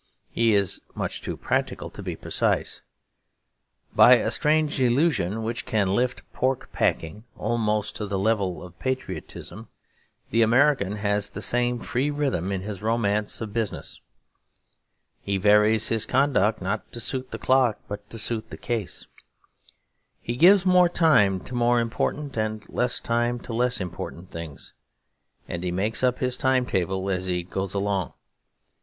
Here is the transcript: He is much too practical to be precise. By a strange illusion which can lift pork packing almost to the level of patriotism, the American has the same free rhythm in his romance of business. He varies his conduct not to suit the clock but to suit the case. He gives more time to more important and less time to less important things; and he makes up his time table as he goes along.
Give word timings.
He 0.31 0.55
is 0.55 0.81
much 0.95 1.21
too 1.21 1.37
practical 1.37 1.91
to 1.91 2.01
be 2.01 2.15
precise. 2.15 2.81
By 3.93 4.15
a 4.15 4.31
strange 4.31 4.81
illusion 4.81 5.43
which 5.43 5.63
can 5.63 5.91
lift 5.91 6.23
pork 6.33 6.71
packing 6.73 7.25
almost 7.37 7.97
to 7.97 8.07
the 8.07 8.17
level 8.17 8.63
of 8.63 8.79
patriotism, 8.79 9.67
the 10.31 10.41
American 10.41 10.93
has 10.95 11.29
the 11.29 11.41
same 11.43 11.77
free 11.77 12.09
rhythm 12.09 12.51
in 12.51 12.61
his 12.61 12.81
romance 12.81 13.41
of 13.41 13.53
business. 13.53 14.01
He 15.21 15.37
varies 15.37 15.89
his 15.89 16.07
conduct 16.07 16.63
not 16.63 16.91
to 16.93 16.99
suit 16.99 17.29
the 17.29 17.37
clock 17.37 17.79
but 17.87 18.09
to 18.09 18.17
suit 18.17 18.49
the 18.49 18.57
case. 18.57 19.05
He 20.19 20.35
gives 20.35 20.65
more 20.65 20.89
time 20.89 21.39
to 21.41 21.53
more 21.53 21.79
important 21.79 22.35
and 22.37 22.67
less 22.69 22.99
time 22.99 23.37
to 23.41 23.53
less 23.53 23.79
important 23.79 24.31
things; 24.31 24.73
and 25.47 25.63
he 25.63 25.71
makes 25.71 26.01
up 26.03 26.17
his 26.17 26.37
time 26.37 26.65
table 26.65 27.07
as 27.11 27.27
he 27.27 27.43
goes 27.43 27.75
along. 27.75 28.13